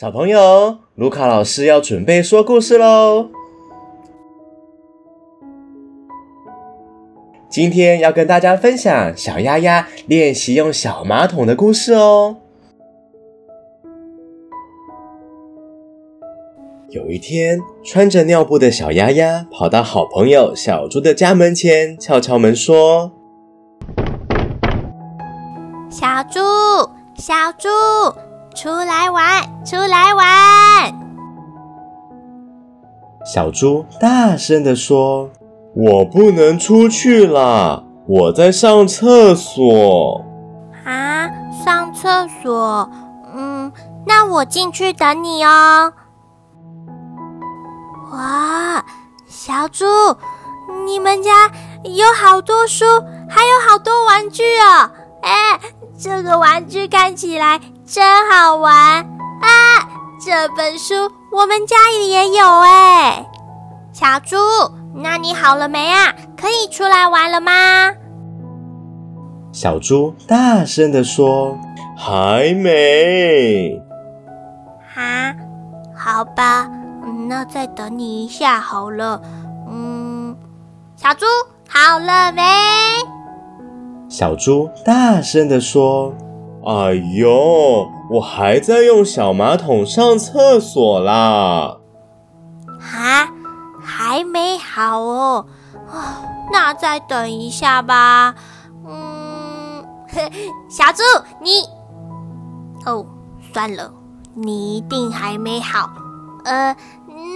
[0.00, 3.30] 小朋友，卢卡老师要准备说故事喽。
[7.48, 12.36] 今天要跟大家分享小鸭鸭练习用小马桶的故事哦。
[16.90, 23.10] 有一天，穿着尿布的小鸭鸭跑到好朋友小猪的家门前，敲敲门说
[25.90, 26.38] ：“小猪，
[27.16, 27.68] 小猪。”
[28.60, 30.92] 出来玩，出来玩！
[33.24, 35.30] 小猪大声地说
[35.76, 40.24] ：“我不能出去了，我在上厕所。”
[40.84, 41.30] 啊，
[41.64, 42.90] 上厕所？
[43.32, 43.70] 嗯，
[44.04, 45.92] 那我进去等你哦。
[48.10, 48.84] 哇，
[49.28, 49.84] 小猪，
[50.84, 51.30] 你们家
[51.84, 52.84] 有好多书，
[53.30, 54.90] 还有好多玩具哦！
[55.22, 55.60] 哎，
[55.96, 57.60] 这个玩具看起来……
[57.90, 58.74] 真好玩
[59.40, 59.48] 啊！
[60.20, 60.94] 这本书
[61.32, 63.26] 我们家里也有哎。
[63.94, 64.36] 小猪，
[64.94, 66.14] 那你好了没啊？
[66.36, 67.50] 可以出来玩了吗？
[69.52, 71.56] 小猪大声的说
[71.96, 73.80] ：“还没。”
[74.94, 75.34] 哈，
[75.96, 76.68] 好吧，
[77.26, 79.18] 那再等你一下好了。
[79.66, 80.36] 嗯，
[80.94, 81.24] 小猪，
[81.66, 82.42] 好了没？
[84.10, 86.12] 小猪大声的说。
[86.66, 91.78] 哎呦，我还在用小马桶上厕所啦！
[92.78, 93.32] 哈，
[93.80, 95.46] 还没好哦，
[95.86, 95.98] 哦，
[96.52, 98.34] 那再等一下吧。
[98.86, 99.84] 嗯，
[100.68, 101.02] 小猪，
[101.40, 101.50] 你……
[102.84, 103.06] 哦，
[103.52, 103.92] 算了，
[104.34, 105.90] 你一定还没好。
[106.44, 106.76] 呃，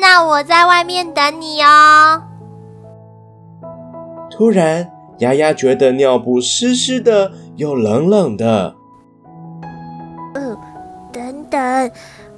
[0.00, 2.22] 那我在外面等你哦。
[4.30, 8.76] 突然，丫丫觉得尿布湿湿的，又冷冷的。
[11.88, 11.92] 等，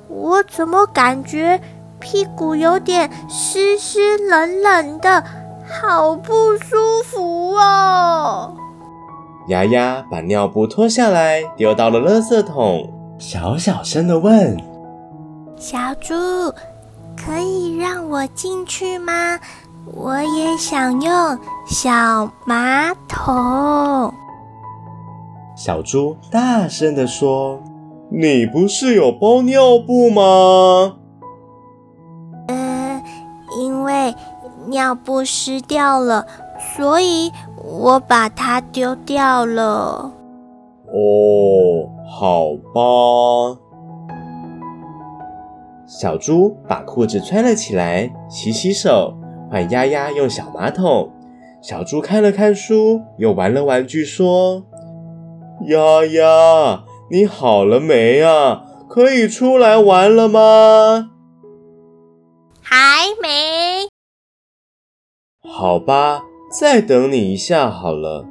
[0.09, 1.61] 我怎么感觉
[1.99, 5.25] 屁股有点湿湿冷冷的，
[5.67, 8.55] 好不舒服哦！
[9.49, 12.89] 丫丫把尿布脱下来，丢到了垃圾桶，
[13.19, 14.57] 小小声的问
[15.57, 16.15] ：“小猪，
[17.17, 19.39] 可以让我进去吗？
[19.95, 24.13] 我也想用小马桶。”
[25.57, 27.61] 小猪大声的说。
[28.15, 30.99] 你不是有包尿布吗？
[32.49, 33.03] 呃，
[33.59, 34.15] 因为
[34.69, 36.27] 尿布湿掉了，
[36.77, 37.33] 所以
[37.65, 40.13] 我把它丢掉了。
[40.93, 43.59] 哦，好吧。
[45.87, 49.15] 小猪把裤子穿了起来，洗洗手，
[49.51, 51.11] 换丫丫用小马桶。
[51.63, 54.65] 小猪看了看书，又玩了玩具，说
[55.69, 58.65] ：“鸭鸭。”你好了没啊？
[58.89, 61.11] 可以出来玩了吗？
[62.63, 63.87] 还没。
[65.47, 68.25] 好吧，再等你一下好了。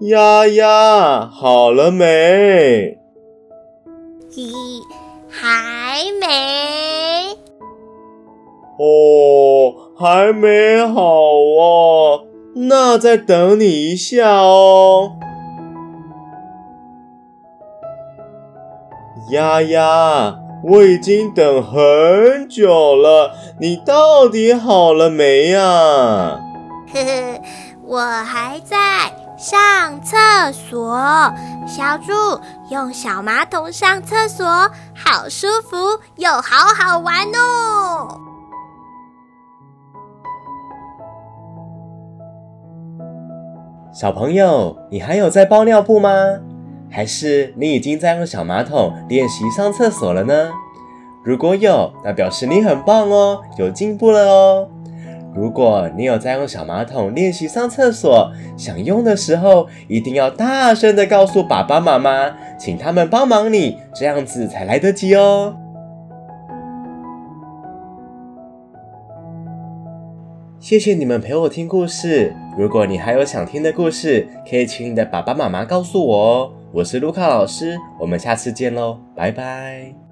[0.00, 2.98] 丫丫，好了没？
[4.32, 4.50] 咦，
[5.28, 7.36] 还没。
[8.80, 11.02] 哦，还没好
[11.60, 12.24] 啊。
[12.56, 15.16] 那再等你一下哦，
[19.30, 26.38] 丫丫，我已经等很久了，你到底好了没呀？
[26.92, 27.42] 呵呵，
[27.82, 30.16] 我还在上厕
[30.52, 30.96] 所。
[31.66, 32.12] 小猪
[32.70, 34.46] 用小马桶上厕所，
[34.94, 35.76] 好舒服
[36.16, 38.20] 又好好玩哦。
[43.94, 46.10] 小朋友，你还有在包尿布吗？
[46.90, 50.50] 还是你已经在用小马桶练习上厕所了呢？
[51.22, 54.68] 如果有，那表示你很棒哦，有进步了哦。
[55.32, 65.54] 如果你有在用小马桶练习上厕所，想用的时候，一定要大声地告诉爸爸妈妈，请他们帮忙你，这样子才来得及哦。
[70.64, 72.34] 谢谢你们陪我听故事。
[72.56, 76.52] 如果你还有想听的故事，可以请你的爸爸妈妈告诉我哦。
[76.72, 80.03] 我是卢卡老师，我们下次见喽，拜拜。